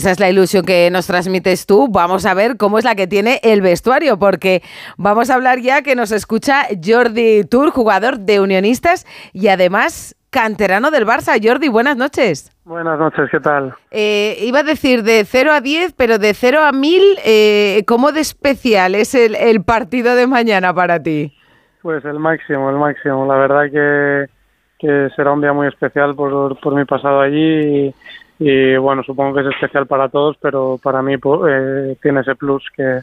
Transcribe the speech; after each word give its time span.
Esa 0.00 0.12
es 0.12 0.18
la 0.18 0.30
ilusión 0.30 0.64
que 0.64 0.88
nos 0.90 1.06
transmites 1.06 1.66
tú. 1.66 1.86
Vamos 1.90 2.24
a 2.24 2.32
ver 2.32 2.56
cómo 2.56 2.78
es 2.78 2.86
la 2.86 2.94
que 2.94 3.06
tiene 3.06 3.38
el 3.42 3.60
vestuario, 3.60 4.18
porque 4.18 4.62
vamos 4.96 5.28
a 5.28 5.34
hablar 5.34 5.60
ya 5.60 5.82
que 5.82 5.94
nos 5.94 6.10
escucha 6.10 6.62
Jordi 6.82 7.44
Tour, 7.44 7.68
jugador 7.68 8.18
de 8.18 8.40
Unionistas 8.40 9.04
y 9.34 9.48
además 9.48 10.16
canterano 10.30 10.90
del 10.90 11.04
Barça. 11.04 11.38
Jordi, 11.46 11.68
buenas 11.68 11.98
noches. 11.98 12.50
Buenas 12.64 12.98
noches, 12.98 13.28
¿qué 13.30 13.40
tal? 13.40 13.74
Eh, 13.90 14.38
iba 14.40 14.60
a 14.60 14.62
decir 14.62 15.02
de 15.02 15.22
0 15.26 15.52
a 15.52 15.60
10, 15.60 15.92
pero 15.92 16.16
de 16.16 16.32
0 16.32 16.60
a 16.64 16.72
1000, 16.72 17.02
eh, 17.22 17.84
¿cómo 17.86 18.10
de 18.12 18.20
especial 18.20 18.94
es 18.94 19.14
el, 19.14 19.34
el, 19.34 19.62
partido 19.62 20.14
de 20.14 20.26
mañana 20.26 20.72
para 20.72 21.02
ti? 21.02 21.36
Pues 21.82 22.02
el 22.06 22.18
máximo, 22.18 22.70
el 22.70 22.76
máximo. 22.76 23.26
La 23.26 23.34
verdad 23.34 23.64
que, 23.70 24.30
que 24.78 25.08
será 25.14 25.32
un 25.32 25.42
día 25.42 25.52
muy 25.52 25.68
especial 25.68 26.14
por, 26.14 26.58
por 26.58 26.74
mi 26.74 26.86
pasado 26.86 27.20
allí. 27.20 27.88
Y, 27.88 27.94
y 28.42 28.74
bueno, 28.78 29.02
supongo 29.02 29.34
que 29.34 29.42
es 29.42 29.54
especial 29.54 29.86
para 29.86 30.08
todos, 30.08 30.36
pero 30.40 30.80
para 30.82 31.02
mí 31.02 31.14
eh, 31.14 31.96
tiene 32.00 32.20
ese 32.22 32.34
plus 32.34 32.64
que, 32.74 33.00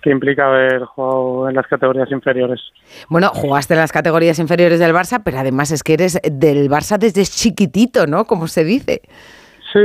que 0.00 0.10
implica 0.10 0.46
haber 0.46 0.84
jugado 0.84 1.48
en 1.48 1.56
las 1.56 1.66
categorías 1.66 2.08
inferiores. 2.12 2.60
Bueno, 3.08 3.30
jugaste 3.30 3.74
en 3.74 3.80
las 3.80 3.90
categorías 3.90 4.38
inferiores 4.38 4.78
del 4.78 4.94
Barça, 4.94 5.22
pero 5.24 5.38
además 5.38 5.72
es 5.72 5.82
que 5.82 5.94
eres 5.94 6.20
del 6.22 6.70
Barça 6.70 6.98
desde 6.98 7.24
chiquitito, 7.24 8.06
¿no? 8.06 8.26
Como 8.26 8.46
se 8.46 8.62
dice. 8.62 9.02
Sí, 9.72 9.80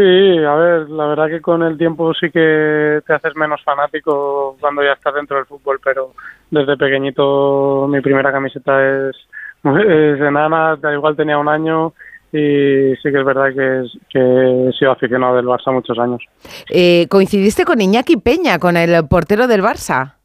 a 0.45 0.53
ver, 0.53 0.89
la 0.91 1.07
verdad 1.07 1.29
que 1.29 1.41
con 1.41 1.63
el 1.63 1.79
tiempo 1.79 2.13
sí 2.13 2.29
que 2.29 3.01
te 3.05 3.13
haces 3.13 3.35
menos 3.35 3.63
fanático 3.63 4.55
cuando 4.59 4.83
ya 4.83 4.93
estás 4.93 5.15
dentro 5.15 5.37
del 5.37 5.47
fútbol, 5.47 5.79
pero 5.83 6.11
desde 6.51 6.77
pequeñito 6.77 7.87
mi 7.89 8.01
primera 8.01 8.31
camiseta 8.31 9.09
es, 9.09 9.15
es 9.63 10.21
enana, 10.21 10.75
da 10.75 10.93
igual 10.93 11.15
tenía 11.15 11.39
un 11.39 11.49
año 11.49 11.93
y 12.33 12.95
sí 12.95 13.11
que 13.11 13.19
es 13.19 13.25
verdad 13.25 13.49
que, 13.53 13.83
que 14.09 14.69
he 14.69 14.71
sido 14.73 14.91
aficionado 14.91 15.35
del 15.35 15.45
Barça 15.45 15.73
muchos 15.73 15.97
años. 15.99 16.21
Eh, 16.69 17.07
¿Coincidiste 17.09 17.65
con 17.65 17.81
Iñaki 17.81 18.17
Peña, 18.17 18.59
con 18.59 18.77
el 18.77 19.07
portero 19.07 19.47
del 19.47 19.61
Barça? 19.61 20.15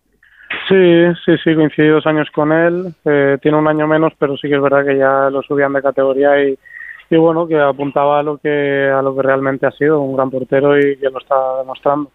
Sí, 0.68 1.04
sí, 1.24 1.32
sí, 1.42 1.54
coincidí 1.54 1.88
dos 1.88 2.06
años 2.06 2.28
con 2.34 2.52
él. 2.52 2.94
Eh, 3.04 3.38
tiene 3.42 3.58
un 3.58 3.68
año 3.68 3.86
menos, 3.86 4.12
pero 4.18 4.36
sí 4.36 4.48
que 4.48 4.54
es 4.54 4.62
verdad 4.62 4.84
que 4.84 4.96
ya 4.96 5.30
lo 5.30 5.42
subían 5.42 5.72
de 5.72 5.82
categoría 5.82 6.42
y, 6.42 6.58
y 7.10 7.16
bueno, 7.16 7.46
que 7.46 7.58
apuntaba 7.58 8.20
a 8.20 8.22
lo 8.22 8.38
que, 8.38 8.90
a 8.92 9.02
lo 9.02 9.14
que 9.14 9.22
realmente 9.22 9.66
ha 9.66 9.72
sido, 9.72 10.00
un 10.00 10.16
gran 10.16 10.30
portero 10.30 10.78
y 10.78 10.96
que 10.98 11.10
lo 11.10 11.18
está 11.18 11.34
demostrando. 11.58 12.10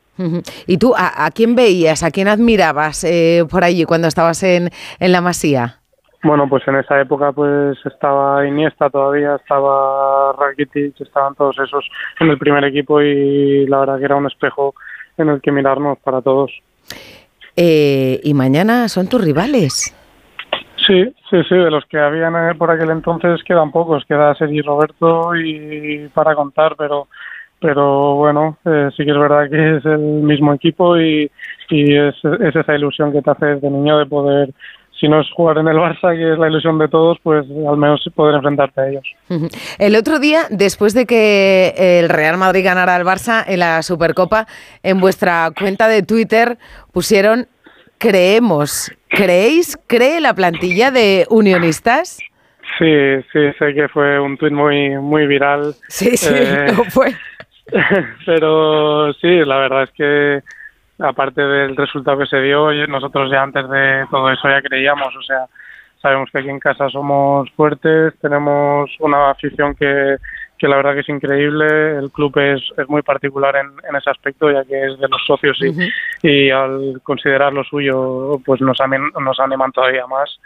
¿Y 0.67 0.77
tú 0.77 0.93
a, 0.95 1.25
a 1.25 1.31
quién 1.31 1.55
veías, 1.55 2.03
a 2.03 2.11
quién 2.11 2.27
admirabas 2.27 3.03
eh, 3.03 3.43
por 3.49 3.63
allí 3.63 3.85
cuando 3.85 4.07
estabas 4.07 4.43
en, 4.43 4.69
en 4.99 5.11
la 5.11 5.21
Masía? 5.21 5.80
Bueno, 6.23 6.47
pues 6.47 6.67
en 6.67 6.75
esa 6.75 7.01
época 7.01 7.31
pues 7.31 7.77
estaba 7.85 8.45
Iniesta 8.45 8.89
todavía, 8.89 9.35
estaba 9.35 10.33
Rakitic, 10.33 11.01
estaban 11.01 11.33
todos 11.35 11.57
esos 11.59 11.87
en 12.19 12.29
el 12.29 12.37
primer 12.37 12.63
equipo 12.63 13.01
y 13.01 13.65
la 13.65 13.79
verdad 13.79 13.97
que 13.97 14.05
era 14.05 14.15
un 14.15 14.27
espejo 14.27 14.75
en 15.17 15.29
el 15.29 15.41
que 15.41 15.51
mirarnos 15.51 15.97
para 15.99 16.21
todos. 16.21 16.51
Eh, 17.55 18.19
¿Y 18.23 18.33
mañana 18.33 18.87
son 18.87 19.07
tus 19.07 19.23
rivales? 19.23 19.95
Sí, 20.85 21.13
sí, 21.29 21.43
sí, 21.47 21.55
de 21.55 21.71
los 21.71 21.85
que 21.85 21.97
habían 21.97 22.35
eh, 22.35 22.55
por 22.55 22.69
aquel 22.71 22.91
entonces 22.91 23.43
quedan 23.43 23.71
pocos, 23.71 24.05
queda 24.05 24.35
Sergi 24.35 24.61
Roberto 24.61 25.35
y 25.35 26.07
para 26.13 26.35
contar, 26.35 26.75
pero 26.77 27.07
pero 27.59 28.15
bueno, 28.15 28.57
eh, 28.65 28.89
sí 28.97 29.05
que 29.05 29.11
es 29.11 29.17
verdad 29.17 29.47
que 29.47 29.77
es 29.77 29.85
el 29.85 29.99
mismo 29.99 30.51
equipo 30.51 30.97
y, 30.97 31.29
y 31.69 31.95
es, 31.95 32.15
es 32.23 32.55
esa 32.55 32.75
ilusión 32.75 33.11
que 33.11 33.21
te 33.21 33.29
hace 33.29 33.45
de 33.57 33.69
niño 33.69 33.99
de 33.99 34.07
poder 34.07 34.49
si 35.01 35.09
no 35.09 35.19
es 35.19 35.27
jugar 35.31 35.57
en 35.57 35.67
el 35.67 35.77
Barça, 35.77 36.15
que 36.15 36.33
es 36.33 36.37
la 36.37 36.47
ilusión 36.47 36.77
de 36.77 36.87
todos, 36.87 37.17
pues 37.23 37.43
al 37.67 37.77
menos 37.77 38.07
poder 38.15 38.35
enfrentarte 38.35 38.81
a 38.81 38.87
ellos. 38.87 39.03
El 39.79 39.95
otro 39.95 40.19
día, 40.19 40.41
después 40.51 40.93
de 40.93 41.07
que 41.07 41.73
el 41.75 42.07
Real 42.07 42.37
Madrid 42.37 42.63
ganara 42.63 42.95
al 42.95 43.03
Barça 43.03 43.43
en 43.47 43.59
la 43.59 43.81
Supercopa, 43.81 44.45
en 44.83 44.99
vuestra 44.99 45.49
cuenta 45.57 45.87
de 45.87 46.03
Twitter 46.03 46.59
pusieron 46.93 47.47
creemos. 47.97 48.91
¿Creéis? 49.09 49.77
¿Cree 49.87 50.21
la 50.21 50.35
plantilla 50.35 50.91
de 50.91 51.25
unionistas? 51.29 52.19
Sí, 52.77 53.21
sí, 53.33 53.39
sé 53.57 53.73
que 53.73 53.87
fue 53.89 54.19
un 54.19 54.37
tuit 54.37 54.53
muy, 54.53 54.97
muy 54.97 55.25
viral. 55.27 55.73
Sí, 55.87 56.15
sí, 56.15 56.33
eh, 56.33 56.73
lo 56.77 56.83
fue. 56.85 57.13
Pero 58.25 59.13
sí, 59.13 59.45
la 59.45 59.57
verdad 59.57 59.83
es 59.83 59.91
que 59.91 60.41
aparte 61.01 61.41
del 61.41 61.75
resultado 61.75 62.19
que 62.19 62.25
se 62.25 62.41
dio, 62.41 62.71
nosotros 62.87 63.31
ya 63.31 63.43
antes 63.43 63.67
de 63.69 64.05
todo 64.09 64.29
eso 64.31 64.49
ya 64.49 64.61
creíamos, 64.61 65.15
o 65.15 65.21
sea, 65.21 65.45
sabemos 66.01 66.29
que 66.31 66.39
aquí 66.39 66.49
en 66.49 66.59
casa 66.59 66.89
somos 66.89 67.49
fuertes, 67.51 68.13
tenemos 68.19 68.89
una 68.99 69.31
afición 69.31 69.75
que, 69.75 70.17
que 70.57 70.67
la 70.67 70.77
verdad 70.77 70.93
que 70.93 71.01
es 71.01 71.09
increíble, 71.09 71.97
el 71.97 72.11
club 72.11 72.37
es, 72.37 72.61
es 72.77 72.87
muy 72.87 73.01
particular 73.01 73.55
en, 73.55 73.67
en 73.87 73.95
ese 73.95 74.09
aspecto, 74.09 74.51
ya 74.51 74.63
que 74.63 74.85
es 74.85 74.99
de 74.99 75.07
los 75.07 75.23
socios 75.25 75.57
y, 75.61 75.69
uh 75.69 75.73
-huh. 75.73 75.91
y 76.23 76.49
al 76.51 77.01
considerar 77.03 77.53
lo 77.53 77.63
suyo, 77.63 78.39
pues 78.45 78.61
nos, 78.61 78.77
nos 79.19 79.39
animan 79.39 79.71
todavía 79.71 80.07
más. 80.07 80.39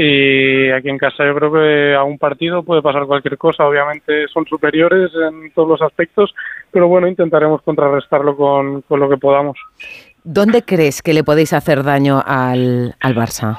Y 0.00 0.70
aquí 0.70 0.90
en 0.90 0.96
casa 0.96 1.26
yo 1.26 1.34
creo 1.34 1.52
que 1.52 1.96
a 1.96 2.04
un 2.04 2.18
partido 2.18 2.62
puede 2.62 2.82
pasar 2.82 3.04
cualquier 3.06 3.36
cosa, 3.36 3.66
obviamente 3.66 4.28
son 4.28 4.46
superiores 4.46 5.10
en 5.12 5.50
todos 5.52 5.68
los 5.68 5.82
aspectos, 5.82 6.32
pero 6.70 6.86
bueno, 6.86 7.08
intentaremos 7.08 7.62
contrarrestarlo 7.62 8.36
con, 8.36 8.82
con 8.82 9.00
lo 9.00 9.08
que 9.08 9.16
podamos. 9.16 9.58
¿Dónde 10.22 10.62
crees 10.62 11.02
que 11.02 11.12
le 11.12 11.24
podéis 11.24 11.52
hacer 11.52 11.82
daño 11.82 12.22
al, 12.24 12.94
al 13.00 13.14
Barça? 13.16 13.58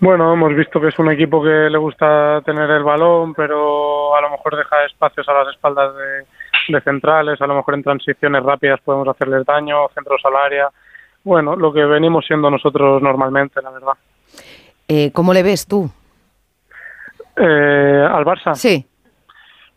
Bueno, 0.00 0.32
hemos 0.32 0.54
visto 0.54 0.80
que 0.80 0.88
es 0.88 0.98
un 0.98 1.10
equipo 1.10 1.42
que 1.42 1.68
le 1.68 1.76
gusta 1.76 2.40
tener 2.46 2.70
el 2.70 2.82
balón, 2.82 3.34
pero 3.34 4.16
a 4.16 4.22
lo 4.22 4.30
mejor 4.30 4.56
deja 4.56 4.82
espacios 4.86 5.28
a 5.28 5.34
las 5.34 5.48
espaldas 5.48 5.94
de, 5.94 6.72
de 6.72 6.80
centrales, 6.80 7.38
a 7.38 7.46
lo 7.46 7.54
mejor 7.54 7.74
en 7.74 7.82
transiciones 7.82 8.42
rápidas 8.42 8.80
podemos 8.80 9.08
hacerles 9.08 9.44
daño, 9.44 9.88
centros 9.94 10.22
al 10.24 10.36
área. 10.36 10.70
Bueno, 11.22 11.54
lo 11.54 11.70
que 11.70 11.84
venimos 11.84 12.24
siendo 12.24 12.50
nosotros 12.50 13.02
normalmente, 13.02 13.60
la 13.60 13.70
verdad. 13.72 13.92
Eh, 14.88 15.10
¿Cómo 15.12 15.32
le 15.32 15.42
ves 15.42 15.66
tú? 15.66 15.90
Eh, 17.36 18.08
¿Al 18.10 18.24
Barça? 18.24 18.54
Sí. 18.54 18.86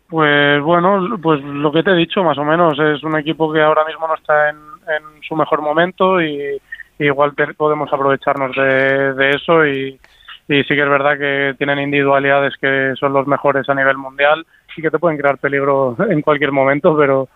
Pues 0.07 0.61
bueno, 0.61 1.17
pues 1.21 1.41
lo 1.43 1.71
que 1.71 1.83
te 1.83 1.91
he 1.91 1.95
dicho 1.95 2.23
más 2.23 2.37
o 2.37 2.43
menos, 2.43 2.79
es 2.79 3.03
un 3.03 3.17
equipo 3.17 3.51
que 3.53 3.61
ahora 3.61 3.85
mismo 3.85 4.07
no 4.07 4.15
está 4.15 4.49
en, 4.49 4.55
en 4.55 5.21
su 5.21 5.35
mejor 5.35 5.61
momento 5.61 6.21
y, 6.21 6.59
y 6.97 7.05
igual 7.05 7.35
te, 7.35 7.53
podemos 7.53 7.91
aprovecharnos 7.93 8.55
de, 8.55 9.13
de 9.13 9.29
eso 9.29 9.65
y, 9.65 9.99
y, 10.47 10.63
sí 10.63 10.75
que 10.75 10.81
es 10.81 10.89
verdad 10.89 11.17
que 11.17 11.53
tienen 11.57 11.79
individualidades 11.79 12.55
que 12.59 12.93
son 12.99 13.13
los 13.13 13.27
mejores 13.27 13.69
a 13.69 13.75
nivel 13.75 13.97
mundial 13.97 14.45
y 14.75 14.81
que 14.81 14.89
te 14.89 14.97
pueden 14.97 15.19
crear 15.19 15.37
peligro 15.37 15.95
en 16.09 16.21
cualquier 16.21 16.51
momento, 16.51 16.97
pero 16.97 17.29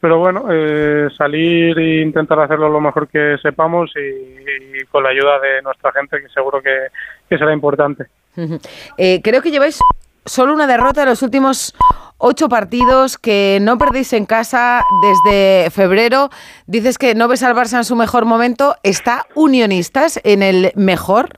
pero 0.00 0.18
bueno, 0.18 0.46
eh, 0.50 1.08
salir 1.16 1.78
e 1.78 2.02
intentar 2.02 2.38
hacerlo 2.40 2.68
lo 2.68 2.80
mejor 2.80 3.08
que 3.08 3.36
sepamos 3.42 3.90
y, 3.96 4.80
y, 4.80 4.84
con 4.90 5.02
la 5.02 5.10
ayuda 5.10 5.40
de 5.40 5.62
nuestra 5.62 5.92
gente, 5.92 6.20
que 6.20 6.28
seguro 6.28 6.62
que, 6.62 6.88
que 7.28 7.38
será 7.38 7.52
importante. 7.52 8.06
eh, 8.98 9.20
creo 9.22 9.42
que 9.42 9.50
lleváis 9.50 9.80
solo 10.24 10.52
una 10.52 10.66
derrota 10.66 11.02
en 11.02 11.08
los 11.08 11.22
últimos 11.22 11.74
ocho 12.18 12.48
partidos, 12.48 13.18
que 13.18 13.58
no 13.60 13.78
perdéis 13.78 14.12
en 14.12 14.26
casa 14.26 14.82
desde 15.02 15.70
febrero. 15.70 16.30
Dices 16.66 16.98
que 16.98 17.14
no 17.14 17.28
ves 17.28 17.42
al 17.42 17.54
Barça 17.54 17.78
en 17.78 17.84
su 17.84 17.96
mejor 17.96 18.24
momento. 18.24 18.76
¿Está 18.82 19.26
Unionistas 19.34 20.20
en 20.24 20.42
el 20.42 20.72
mejor? 20.74 21.30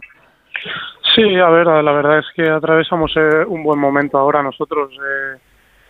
Sí, 1.14 1.36
a 1.38 1.48
ver, 1.48 1.66
la 1.66 1.92
verdad 1.92 2.18
es 2.18 2.26
que 2.34 2.48
atravesamos 2.48 3.12
eh, 3.16 3.44
un 3.46 3.62
buen 3.62 3.78
momento 3.78 4.18
ahora 4.18 4.42
nosotros. 4.42 4.92
Eh, 4.92 5.38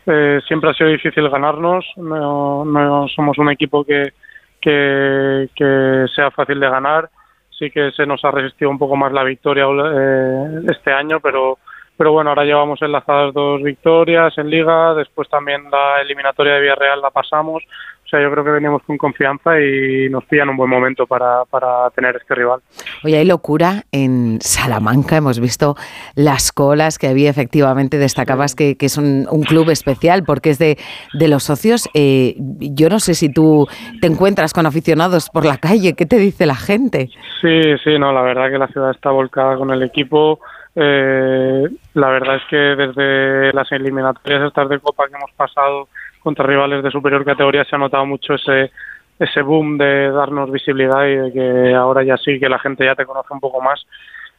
eh, 0.06 0.40
siempre 0.46 0.70
ha 0.70 0.74
sido 0.74 0.90
difícil 0.90 1.28
ganarnos, 1.28 1.84
no, 1.96 2.64
no 2.64 3.08
somos 3.08 3.38
un 3.38 3.50
equipo 3.50 3.84
que, 3.84 4.12
que, 4.60 6.06
sea 6.14 6.30
fácil 6.30 6.60
de 6.60 6.68
ganar, 6.68 7.10
sí 7.50 7.70
que 7.70 7.90
se 7.92 8.06
nos 8.06 8.24
ha 8.24 8.30
resistido 8.30 8.70
un 8.70 8.78
poco 8.78 8.96
más 8.96 9.12
la 9.12 9.24
victoria 9.24 9.64
eh, 9.66 10.62
este 10.70 10.92
año, 10.92 11.20
pero, 11.20 11.58
pero 11.96 12.12
bueno, 12.12 12.30
ahora 12.30 12.44
llevamos 12.44 12.80
enlazadas 12.82 13.34
dos 13.34 13.62
victorias 13.62 14.36
en 14.38 14.50
liga, 14.50 14.94
después 14.94 15.28
también 15.28 15.70
la 15.70 16.00
eliminatoria 16.00 16.54
de 16.54 16.60
Villarreal 16.60 17.00
la 17.00 17.10
pasamos, 17.10 17.62
sea, 18.10 18.20
yo 18.20 18.30
creo 18.32 18.44
que 18.44 18.50
venimos 18.50 18.82
con 18.82 18.98
confianza 18.98 19.60
y 19.60 20.08
nos 20.10 20.24
pillan 20.24 20.48
un 20.48 20.56
buen 20.56 20.68
momento 20.68 21.06
para, 21.06 21.44
para 21.44 21.88
tener 21.90 22.16
este 22.16 22.34
rival. 22.34 22.60
Oye, 23.04 23.18
hay 23.18 23.24
locura 23.24 23.84
en 23.92 24.38
Salamanca. 24.40 25.16
Hemos 25.16 25.38
visto 25.38 25.76
las 26.16 26.50
colas 26.50 26.98
que 26.98 27.06
había 27.06 27.30
efectivamente. 27.30 27.98
Destacabas 27.98 28.54
que, 28.54 28.76
que 28.76 28.86
es 28.86 28.98
un, 28.98 29.26
un, 29.30 29.42
club 29.42 29.70
especial 29.70 30.24
porque 30.24 30.50
es 30.50 30.58
de, 30.58 30.76
de 31.14 31.28
los 31.28 31.44
socios. 31.44 31.88
Eh, 31.94 32.34
yo 32.38 32.88
no 32.88 32.98
sé 32.98 33.14
si 33.14 33.32
tú 33.32 33.68
te 34.00 34.08
encuentras 34.08 34.52
con 34.52 34.66
aficionados 34.66 35.30
por 35.30 35.44
la 35.44 35.58
calle. 35.58 35.94
¿Qué 35.94 36.06
te 36.06 36.18
dice 36.18 36.46
la 36.46 36.56
gente? 36.56 37.10
Sí, 37.40 37.62
sí, 37.84 37.98
no, 37.98 38.12
la 38.12 38.22
verdad 38.22 38.50
que 38.50 38.58
la 38.58 38.68
ciudad 38.68 38.90
está 38.90 39.10
volcada 39.10 39.56
con 39.56 39.70
el 39.70 39.82
equipo. 39.82 40.40
Eh, 40.74 41.68
la 41.94 42.08
verdad 42.08 42.36
es 42.36 42.42
que 42.48 42.56
desde 42.56 43.52
las 43.52 43.70
eliminatorias 43.72 44.42
estas 44.46 44.68
de 44.68 44.78
Copa 44.78 45.08
que 45.08 45.16
hemos 45.16 45.32
pasado 45.32 45.88
contra 46.20 46.46
rivales 46.46 46.82
de 46.82 46.90
superior 46.90 47.24
categoría 47.24 47.64
se 47.64 47.76
ha 47.76 47.78
notado 47.78 48.06
mucho 48.06 48.34
ese 48.34 48.70
ese 49.18 49.42
boom 49.42 49.76
de 49.76 50.10
darnos 50.10 50.50
visibilidad 50.50 51.04
y 51.06 51.16
de 51.16 51.32
que 51.32 51.74
ahora 51.74 52.02
ya 52.02 52.16
sí 52.16 52.40
que 52.40 52.48
la 52.48 52.58
gente 52.58 52.84
ya 52.84 52.94
te 52.94 53.04
conoce 53.04 53.32
un 53.32 53.40
poco 53.40 53.60
más 53.60 53.84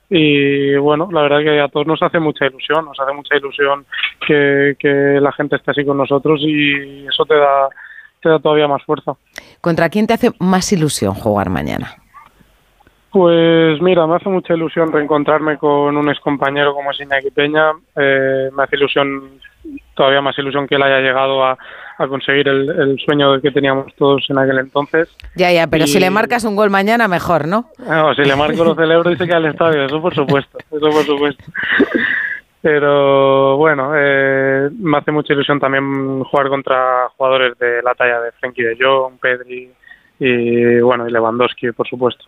y 0.09 0.75
bueno, 0.75 1.07
la 1.11 1.21
verdad 1.21 1.39
que 1.39 1.61
a 1.61 1.69
todos 1.69 1.87
nos 1.87 2.03
hace 2.03 2.19
mucha 2.19 2.45
ilusión, 2.45 2.83
nos 2.83 2.99
hace 2.99 3.13
mucha 3.13 3.37
ilusión 3.37 3.85
que, 4.27 4.75
que 4.77 5.19
la 5.21 5.31
gente 5.31 5.55
esté 5.55 5.71
así 5.71 5.85
con 5.85 5.97
nosotros 5.97 6.41
y 6.43 7.07
eso 7.07 7.23
te 7.25 7.35
da 7.35 7.69
te 8.21 8.29
da 8.29 8.39
todavía 8.39 8.67
más 8.67 8.83
fuerza. 8.83 9.13
¿Contra 9.59 9.89
quién 9.89 10.07
te 10.07 10.13
hace 10.13 10.31
más 10.39 10.71
ilusión 10.71 11.13
jugar 11.13 11.49
mañana? 11.49 11.95
Pues 13.11 13.81
mira, 13.81 14.07
me 14.07 14.15
hace 14.15 14.29
mucha 14.29 14.53
ilusión 14.53 14.91
reencontrarme 14.91 15.57
con 15.57 15.97
un 15.97 16.09
excompañero 16.09 16.73
como 16.73 16.91
es 16.91 17.01
Iñaki 17.01 17.31
Peña. 17.31 17.71
Eh, 17.95 18.49
me 18.55 18.63
hace 18.63 18.77
ilusión, 18.77 19.39
todavía 19.95 20.21
más 20.21 20.37
ilusión 20.37 20.67
que 20.67 20.75
él 20.75 20.83
haya 20.83 20.99
llegado 20.99 21.43
a, 21.43 21.57
conseguir 22.09 22.47
el, 22.47 22.97
sueño 23.05 23.39
que 23.41 23.51
teníamos 23.51 23.93
todos 23.95 24.27
en 24.29 24.39
aquel 24.39 24.57
entonces. 24.57 25.15
Ya, 25.35 25.51
ya, 25.51 25.67
pero 25.67 25.85
si 25.85 25.99
le 25.99 26.09
marcas 26.09 26.43
un 26.45 26.55
gol 26.55 26.71
mañana, 26.71 27.07
mejor, 27.07 27.47
¿no? 27.47 27.65
No, 27.77 28.15
si 28.15 28.23
le 28.23 28.35
marco 28.35 28.63
lo 28.63 28.73
celebro 28.73 29.11
y 29.11 29.17
se 29.17 29.27
queda 29.27 29.37
al 29.37 29.45
estadio, 29.45 29.85
eso 29.85 30.01
por 30.01 30.15
supuesto, 30.15 30.57
eso 30.57 30.89
por 30.89 31.03
supuesto. 31.03 31.43
Pero 32.61 33.57
bueno, 33.57 33.91
eh, 33.95 34.69
me 34.79 34.97
hace 34.97 35.11
mucha 35.11 35.33
ilusión 35.33 35.59
también 35.59 36.23
jugar 36.23 36.49
contra 36.49 37.09
jugadores 37.17 37.57
de 37.59 37.83
la 37.83 37.93
talla 37.93 38.19
de 38.21 38.31
Frenkie 38.33 38.63
de 38.63 38.77
Jong, 38.79 39.19
Pedri, 39.19 39.71
y 40.19 40.79
bueno, 40.81 41.07
y 41.07 41.11
Lewandowski, 41.11 41.71
por 41.71 41.87
supuesto. 41.87 42.25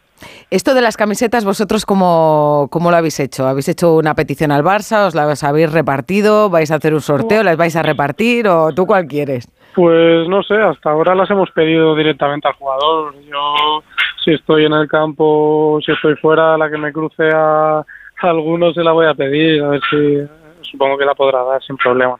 Esto 0.49 0.73
de 0.73 0.81
las 0.81 0.97
camisetas, 0.97 1.45
¿vosotros 1.45 1.85
cómo, 1.85 2.67
cómo 2.71 2.91
lo 2.91 2.97
habéis 2.97 3.19
hecho? 3.19 3.47
¿Habéis 3.47 3.69
hecho 3.69 3.95
una 3.95 4.15
petición 4.15 4.51
al 4.51 4.63
Barça? 4.63 5.07
¿Os 5.07 5.15
las 5.15 5.43
habéis 5.43 5.71
repartido? 5.71 6.49
¿Vais 6.49 6.71
a 6.71 6.75
hacer 6.75 6.93
un 6.93 7.01
sorteo? 7.01 7.43
¿Las 7.43 7.57
vais 7.57 7.75
a 7.75 7.81
repartir? 7.81 8.47
¿O 8.47 8.71
tú 8.73 8.85
cuál 8.85 9.07
quieres? 9.07 9.47
Pues 9.75 10.27
no 10.27 10.43
sé, 10.43 10.55
hasta 10.55 10.91
ahora 10.91 11.15
las 11.15 11.29
hemos 11.31 11.49
pedido 11.51 11.95
directamente 11.95 12.47
al 12.47 12.53
jugador. 12.53 13.15
Yo, 13.23 13.83
si 14.23 14.31
estoy 14.31 14.65
en 14.65 14.73
el 14.73 14.87
campo, 14.87 15.79
si 15.83 15.91
estoy 15.91 16.15
fuera, 16.15 16.57
la 16.57 16.69
que 16.69 16.77
me 16.77 16.93
cruce 16.93 17.27
a, 17.33 17.79
a 17.79 17.85
alguno 18.21 18.71
se 18.73 18.83
la 18.83 18.91
voy 18.91 19.07
a 19.07 19.15
pedir, 19.15 19.63
a 19.63 19.69
ver 19.69 19.81
si 19.89 20.19
supongo 20.61 20.97
que 20.97 21.05
la 21.05 21.15
podrá 21.15 21.43
dar 21.43 21.63
sin 21.63 21.77
problema. 21.77 22.15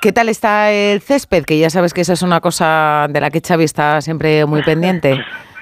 ¿Qué 0.00 0.12
tal 0.12 0.28
está 0.28 0.70
el 0.70 1.00
césped? 1.00 1.44
Que 1.44 1.58
ya 1.58 1.70
sabes 1.70 1.94
que 1.94 2.02
esa 2.02 2.12
es 2.12 2.22
una 2.22 2.40
cosa 2.40 3.06
de 3.08 3.20
la 3.20 3.30
que 3.30 3.40
Xavi 3.40 3.64
está 3.64 4.00
siempre 4.00 4.44
muy 4.44 4.62
pendiente. 4.62 5.24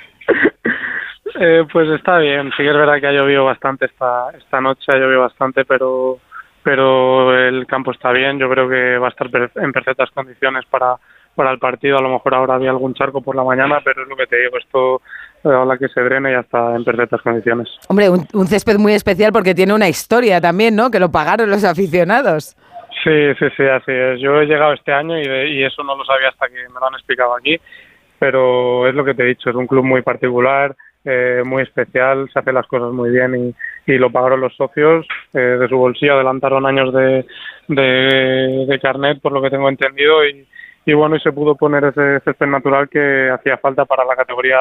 eh, 1.41 1.65
pues 1.73 1.89
está 1.91 2.19
bien, 2.19 2.51
sí 2.57 2.63
que 2.63 2.69
es 2.69 2.77
verdad 2.77 3.01
que 3.01 3.07
ha 3.07 3.13
llovido 3.13 3.45
bastante 3.45 3.87
esta, 3.87 4.31
esta 4.37 4.61
noche, 4.61 4.85
ha 4.89 4.97
llovido 4.97 5.21
bastante, 5.21 5.65
pero, 5.65 6.19
pero 6.63 7.37
el 7.37 7.67
campo 7.67 7.93
está 7.93 8.13
bien, 8.13 8.39
yo 8.39 8.49
creo 8.51 8.69
que 8.69 8.99
va 8.99 9.09
a 9.09 9.11
estar 9.11 9.29
en 9.57 9.73
perfectas 9.73 10.11
condiciones 10.11 10.65
para, 10.67 10.97
para 11.35 11.51
el 11.51 11.59
partido, 11.59 11.99
a 11.99 12.03
lo 12.03 12.11
mejor 12.11 12.35
ahora 12.35 12.55
había 12.55 12.71
algún 12.71 12.95
charco 12.95 13.21
por 13.21 13.37
la 13.37 13.45
mañana, 13.45 13.81
pero 13.85 14.03
es 14.03 14.09
lo 14.09 14.17
que 14.17 14.27
te 14.27 14.37
digo, 14.37 14.59
esto 14.59 15.03
la 15.45 15.77
que 15.77 15.89
se 15.89 16.01
drene 16.01 16.33
ya 16.33 16.41
está 16.41 16.75
en 16.75 16.85
perfectas 16.85 17.21
condiciones. 17.21 17.69
Hombre, 17.89 18.09
un, 18.09 18.27
un, 18.33 18.47
césped 18.47 18.79
muy 18.79 18.95
especial 18.95 19.31
porque 19.31 19.55
tiene 19.55 19.75
una 19.75 19.89
historia 19.89 20.41
también, 20.41 20.75
¿no? 20.75 20.91
Que 20.91 20.99
lo 20.99 21.11
pagaron 21.11 21.51
los 21.51 21.65
aficionados. 21.65 22.57
Sí, 23.05 23.35
sí, 23.39 23.47
sí, 23.55 23.63
así 23.65 23.93
es. 23.93 24.21
Yo 24.21 24.41
he 24.41 24.47
llegado 24.47 24.73
este 24.73 24.93
año 24.93 25.19
y, 25.19 25.63
eso 25.63 25.83
no 25.85 25.95
lo 25.95 26.05
sabía 26.07 26.31
hasta 26.31 26.49
que 26.49 26.67
me 26.69 26.81
lo 26.81 26.87
han 26.87 26.95
explicado 26.95 27.37
aquí, 27.37 27.61
pero 28.19 28.89
es 28.89 28.95
lo 28.95 29.05
que 29.05 29.13
te 29.13 29.25
he 29.25 29.27
dicho, 29.27 29.51
es 29.51 29.57
un 29.57 29.67
club 29.67 29.85
muy 29.85 30.01
particular, 30.01 30.75
eh, 31.05 31.43
muy 31.45 31.63
especial, 31.63 32.29
se 32.33 32.39
hacen 32.39 32.55
las 32.55 32.67
cosas 32.67 32.93
muy 32.93 33.11
bien 33.11 33.55
y, 33.87 33.93
y 33.93 33.99
lo 33.99 34.11
pagaron 34.11 34.41
los 34.41 34.57
socios 34.57 35.07
eh, 35.33 35.39
de 35.39 35.69
su 35.69 35.77
bolsillo, 35.77 36.15
adelantaron 36.15 36.67
años 36.67 36.93
de, 36.93 37.27
de, 37.69 38.67
de 38.67 38.79
carnet, 38.81 39.21
por 39.21 39.33
lo 39.33 39.43
que 39.43 39.51
tengo 39.51 39.69
entendido, 39.69 40.27
y, 40.27 40.47
y 40.87 40.93
bueno, 40.93 41.17
y 41.17 41.21
se 41.21 41.33
pudo 41.33 41.55
poner 41.55 41.85
ese 41.85 42.21
césped 42.25 42.47
natural 42.47 42.89
que 42.89 43.31
hacía 43.31 43.57
falta 43.57 43.85
para 43.85 44.05
la 44.05 44.15
categoría 44.17 44.57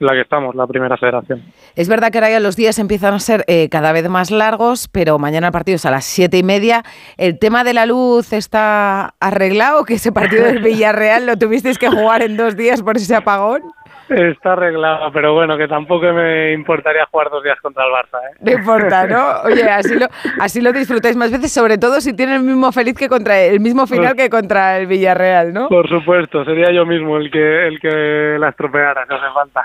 en 0.00 0.06
la 0.06 0.12
que 0.12 0.22
estamos, 0.22 0.54
la 0.54 0.66
primera 0.66 0.96
federación. 0.96 1.42
Es 1.76 1.88
verdad 1.88 2.10
que 2.10 2.18
ahora 2.18 2.30
ya 2.30 2.40
los 2.40 2.56
días 2.56 2.78
empiezan 2.78 3.14
a 3.14 3.20
ser 3.20 3.44
eh, 3.46 3.68
cada 3.68 3.92
vez 3.92 4.08
más 4.08 4.30
largos, 4.30 4.88
pero 4.88 5.18
mañana 5.18 5.48
el 5.48 5.52
partido 5.52 5.76
es 5.76 5.86
a 5.86 5.90
las 5.90 6.04
siete 6.04 6.36
y 6.38 6.42
media. 6.42 6.82
¿El 7.16 7.38
tema 7.38 7.62
de 7.62 7.74
la 7.74 7.86
luz 7.86 8.32
está 8.32 9.14
arreglado? 9.20 9.84
¿Que 9.84 9.94
ese 9.94 10.10
partido 10.10 10.44
del 10.44 10.58
Villarreal 10.62 11.26
lo 11.26 11.36
tuvisteis 11.36 11.78
que 11.78 11.88
jugar 11.88 12.22
en 12.22 12.36
dos 12.36 12.56
días 12.56 12.82
por 12.82 12.96
ese 12.96 13.14
apagón? 13.14 13.62
Está 14.10 14.52
arreglado, 14.54 15.12
pero 15.12 15.34
bueno, 15.34 15.56
que 15.58 15.68
tampoco 15.68 16.12
me 16.12 16.52
importaría 16.52 17.06
jugar 17.10 17.28
dos 17.30 17.42
días 17.42 17.60
contra 17.60 17.84
el 17.84 17.92
Barça. 17.92 18.18
¿eh? 18.18 18.36
No 18.40 18.52
importa, 18.52 19.06
¿no? 19.06 19.42
Oye, 19.44 19.64
así 19.64 19.98
lo, 19.98 20.06
así 20.40 20.60
lo 20.60 20.72
disfrutáis 20.72 21.16
más 21.16 21.30
veces, 21.30 21.52
sobre 21.52 21.76
todo 21.76 22.00
si 22.00 22.14
tiene 22.14 22.36
el 22.36 22.42
mismo 22.42 22.72
feliz 22.72 22.94
que 22.96 23.08
contra 23.08 23.40
el 23.40 23.60
mismo 23.60 23.86
final 23.86 24.16
que 24.16 24.30
contra 24.30 24.78
el 24.78 24.86
Villarreal, 24.86 25.52
¿no? 25.52 25.68
Por 25.68 25.88
supuesto, 25.88 26.44
sería 26.44 26.72
yo 26.72 26.86
mismo 26.86 27.18
el 27.18 27.30
que 27.30 27.68
el 27.68 27.80
que 27.80 28.36
la 28.38 28.48
estropeara, 28.48 29.06
si 29.06 29.14
hace 29.14 29.32
falta. 29.34 29.64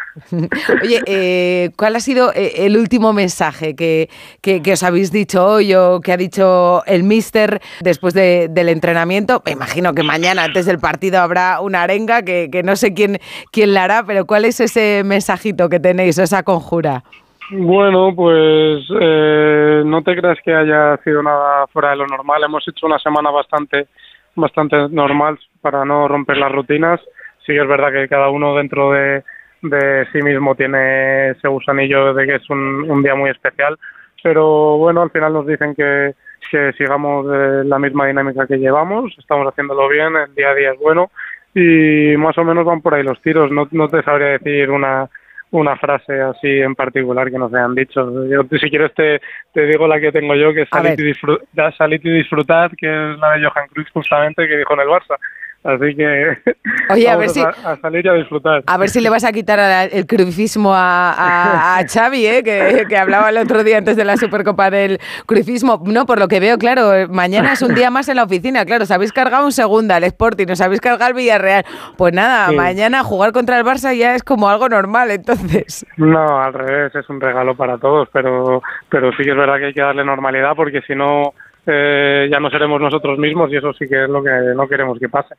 Oye, 0.83 1.01
eh, 1.05 1.69
¿cuál 1.77 1.95
ha 1.95 1.99
sido 1.99 2.33
eh, 2.33 2.65
el 2.65 2.77
último 2.77 3.13
mensaje 3.13 3.75
que, 3.75 4.09
que, 4.41 4.61
os 4.73 4.83
habéis 4.83 5.11
dicho 5.11 5.45
hoy 5.45 5.73
o 5.73 6.01
que 6.01 6.11
ha 6.11 6.17
dicho 6.17 6.83
el 6.85 7.03
Mister 7.03 7.61
después 7.79 8.13
de, 8.13 8.47
del 8.49 8.69
entrenamiento? 8.69 9.41
Me 9.45 9.51
imagino 9.51 9.93
que 9.93 10.03
mañana, 10.03 10.43
antes 10.43 10.65
del 10.65 10.79
partido, 10.79 11.19
habrá 11.21 11.61
una 11.61 11.83
arenga 11.83 12.23
que, 12.23 12.49
que 12.51 12.63
no 12.63 12.75
sé 12.75 12.93
quién, 12.93 13.19
quién 13.51 13.73
la 13.73 13.83
hará, 13.85 14.03
pero 14.05 14.25
¿Cuál 14.33 14.45
es 14.45 14.59
ese 14.61 15.03
mensajito 15.05 15.69
que 15.69 15.79
tenéis, 15.79 16.17
esa 16.17 16.41
conjura? 16.41 17.03
Bueno, 17.51 18.15
pues 18.15 18.83
eh, 18.99 19.83
no 19.85 20.01
te 20.01 20.15
creas 20.15 20.39
que 20.43 20.51
haya 20.51 20.97
sido 21.03 21.21
nada 21.21 21.67
fuera 21.67 21.91
de 21.91 21.97
lo 21.97 22.07
normal. 22.07 22.41
Hemos 22.43 22.67
hecho 22.67 22.87
una 22.87 22.97
semana 22.97 23.29
bastante, 23.29 23.89
bastante 24.33 24.89
normal 24.89 25.37
para 25.61 25.85
no 25.85 26.07
romper 26.07 26.37
las 26.37 26.51
rutinas. 26.51 26.99
Sí 27.45 27.55
es 27.55 27.67
verdad 27.67 27.91
que 27.91 28.07
cada 28.07 28.31
uno 28.31 28.55
dentro 28.55 28.91
de, 28.93 29.23
de 29.61 30.07
sí 30.11 30.19
mismo 30.23 30.55
tiene 30.55 31.29
ese 31.29 31.47
gusanillo 31.47 32.15
de 32.15 32.25
que 32.25 32.35
es 32.37 32.49
un, 32.49 33.03
día 33.03 33.13
muy 33.13 33.29
especial. 33.29 33.77
Pero 34.23 34.79
bueno, 34.79 35.03
al 35.03 35.11
final 35.11 35.31
nos 35.31 35.45
dicen 35.45 35.75
que, 35.75 36.15
que 36.49 36.73
sigamos 36.73 37.27
de 37.27 37.65
la 37.65 37.77
misma 37.77 38.07
dinámica 38.07 38.47
que 38.47 38.57
llevamos. 38.57 39.13
Estamos 39.15 39.47
haciéndolo 39.47 39.87
bien, 39.89 40.15
el 40.15 40.33
día 40.33 40.49
a 40.49 40.55
día 40.55 40.71
es 40.71 40.79
bueno 40.79 41.11
y 41.53 42.17
más 42.17 42.37
o 42.37 42.43
menos 42.43 42.65
van 42.65 42.81
por 42.81 42.93
ahí 42.93 43.03
los 43.03 43.21
tiros. 43.21 43.51
No, 43.51 43.67
no 43.71 43.87
te 43.87 44.01
sabría 44.03 44.37
decir 44.37 44.69
una, 44.69 45.09
una 45.51 45.75
frase 45.77 46.19
así 46.19 46.47
en 46.47 46.75
particular 46.75 47.29
que 47.29 47.37
nos 47.37 47.53
hayan 47.53 47.75
dicho. 47.75 48.27
Yo, 48.27 48.41
si 48.57 48.69
quieres 48.69 48.93
te, 48.95 49.21
te 49.53 49.65
digo 49.67 49.87
la 49.87 49.99
que 49.99 50.11
tengo 50.11 50.35
yo, 50.35 50.53
que 50.53 50.63
es 50.63 50.69
salir 50.69 50.99
y, 50.99 52.09
y 52.09 52.13
disfrutar, 52.13 52.75
que 52.75 52.87
es 52.87 53.19
la 53.19 53.31
de 53.31 53.45
Johan 53.45 53.67
Cruyff 53.67 53.89
justamente, 53.93 54.47
que 54.47 54.57
dijo 54.57 54.73
en 54.73 54.79
el 54.79 54.87
Barça. 54.87 55.17
Así 55.63 55.95
que 55.95 56.37
Oye, 56.89 57.09
a 57.09 57.15
ver 57.15 57.29
si, 57.29 57.41
a, 57.41 57.77
salir 57.81 58.05
y 58.05 58.09
a 58.09 58.13
disfrutar. 58.13 58.63
A 58.67 58.77
ver 58.77 58.89
si 58.89 58.99
le 58.99 59.09
vas 59.09 59.23
a 59.23 59.31
quitar 59.31 59.89
el 59.91 60.05
cruifismo 60.05 60.73
a, 60.73 61.77
a, 61.77 61.83
Xavi, 61.87 62.25
¿eh? 62.25 62.43
que, 62.43 62.85
que, 62.87 62.97
hablaba 62.97 63.29
el 63.29 63.37
otro 63.37 63.63
día 63.63 63.77
antes 63.77 63.95
de 63.95 64.03
la 64.03 64.17
Supercopa 64.17 64.69
del 64.69 64.99
cruifismo. 65.25 65.81
No, 65.85 66.05
por 66.05 66.19
lo 66.19 66.27
que 66.27 66.39
veo, 66.39 66.57
claro, 66.57 67.07
mañana 67.09 67.53
es 67.53 67.61
un 67.61 67.73
día 67.75 67.89
más 67.89 68.09
en 68.09 68.17
la 68.17 68.23
oficina. 68.23 68.65
Claro, 68.65 68.83
os 68.83 68.91
habéis 68.91 69.13
cargado 69.13 69.45
un 69.45 69.51
segunda 69.51 69.95
al 69.95 70.03
Sporting, 70.03 70.47
os 70.51 70.61
habéis 70.61 70.81
cargado 70.81 71.05
al 71.05 71.13
Villarreal. 71.13 71.65
Pues 71.97 72.13
nada, 72.13 72.51
mañana 72.51 73.03
jugar 73.03 73.31
contra 73.31 73.57
el 73.57 73.65
Barça 73.65 73.95
ya 73.95 74.15
es 74.15 74.23
como 74.23 74.49
algo 74.49 74.67
normal, 74.67 75.11
entonces. 75.11 75.85
No, 75.97 76.41
al 76.41 76.53
revés, 76.53 76.93
es 76.95 77.09
un 77.09 77.21
regalo 77.21 77.55
para 77.55 77.77
todos, 77.77 78.09
pero, 78.11 78.61
pero 78.89 79.11
sí 79.11 79.23
que 79.23 79.31
es 79.31 79.37
verdad 79.37 79.57
que 79.57 79.65
hay 79.67 79.73
que 79.73 79.81
darle 79.81 80.03
normalidad 80.03 80.53
porque 80.55 80.81
si 80.81 80.95
no 80.95 81.33
eh, 81.65 82.27
ya 82.31 82.39
no 82.39 82.49
seremos 82.49 82.81
nosotros 82.81 83.17
mismos 83.17 83.51
y 83.51 83.57
eso 83.57 83.73
sí 83.73 83.87
que 83.87 84.03
es 84.03 84.09
lo 84.09 84.23
que 84.23 84.31
no 84.55 84.67
queremos 84.67 84.99
que 84.99 85.09
pase. 85.09 85.35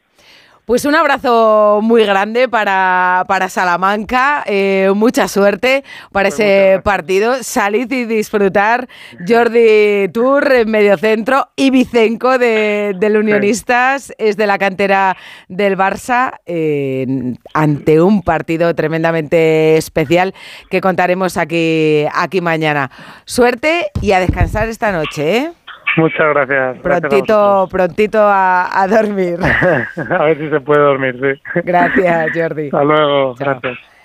Pues 0.66 0.87
un 0.87 0.95
abrazo 0.95 1.81
muy 1.83 2.07
grande 2.07 2.49
para, 2.49 3.26
para 3.28 3.50
Salamanca, 3.50 4.43
eh, 4.47 4.90
mucha 4.95 5.28
suerte 5.28 5.85
para 6.11 6.31
pues 6.31 6.40
ese 6.40 6.81
partido. 6.83 7.35
Salid 7.43 7.93
y 7.93 8.07
disfrutar. 8.07 8.88
Jordi 9.28 10.09
Tour 10.09 10.50
en 10.52 10.71
medio 10.71 10.97
centro 10.97 11.49
y 11.54 11.69
Vicenco 11.69 12.38
de, 12.38 12.97
del 12.99 13.19
Unionistas 13.19 14.14
es 14.16 14.38
de 14.38 14.47
la 14.47 14.57
cantera 14.57 15.19
del 15.49 15.76
Barça 15.76 16.38
ante 17.52 18.00
un 18.00 18.23
partido 18.23 18.75
tremendamente 18.75 19.76
especial 19.76 20.33
que 20.71 20.81
contaremos 20.81 21.37
aquí, 21.37 22.07
aquí 22.14 22.40
mañana. 22.40 22.90
Suerte 23.26 23.88
y 24.00 24.12
a 24.12 24.21
descansar 24.21 24.71
esta 24.71 24.93
noche. 24.93 25.37
¿eh? 25.37 25.52
Muchas 25.97 26.35
gracias. 26.35 26.79
Prontito, 26.81 27.69
prontito 27.71 28.19
a, 28.21 28.87
dormir. 28.89 29.39
a 30.11 30.25
ver 30.25 30.39
si 30.39 30.51
se 30.51 30.61
puede 30.61 30.81
dormir, 30.81 31.19
sí. 31.21 31.61
Gracias, 31.65 32.31
Jordi. 32.35 32.67
Hasta 32.67 32.85
luego. 32.85 33.35
Gracias. 33.35 33.94